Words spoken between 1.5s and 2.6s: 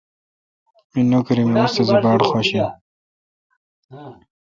می استادی باڑخوش